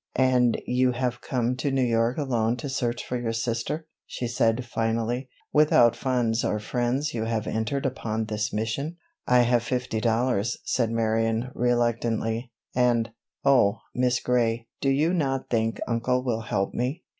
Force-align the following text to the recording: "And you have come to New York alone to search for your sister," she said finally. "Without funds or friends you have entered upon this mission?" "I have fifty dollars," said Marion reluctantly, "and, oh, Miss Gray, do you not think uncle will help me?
"And 0.15 0.59
you 0.65 0.93
have 0.93 1.21
come 1.21 1.55
to 1.57 1.69
New 1.69 1.83
York 1.83 2.17
alone 2.17 2.57
to 2.57 2.69
search 2.69 3.05
for 3.05 3.19
your 3.21 3.33
sister," 3.33 3.85
she 4.07 4.27
said 4.27 4.65
finally. 4.65 5.29
"Without 5.53 5.95
funds 5.95 6.43
or 6.43 6.57
friends 6.57 7.13
you 7.13 7.25
have 7.25 7.45
entered 7.45 7.85
upon 7.85 8.25
this 8.25 8.51
mission?" 8.51 8.97
"I 9.27 9.41
have 9.41 9.61
fifty 9.61 10.01
dollars," 10.01 10.57
said 10.65 10.89
Marion 10.89 11.51
reluctantly, 11.53 12.51
"and, 12.73 13.11
oh, 13.45 13.77
Miss 13.93 14.19
Gray, 14.19 14.67
do 14.81 14.89
you 14.89 15.13
not 15.13 15.51
think 15.51 15.79
uncle 15.87 16.23
will 16.23 16.41
help 16.41 16.73
me? 16.73 17.03